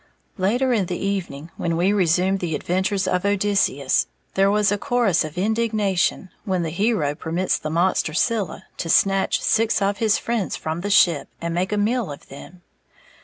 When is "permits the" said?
7.13-7.69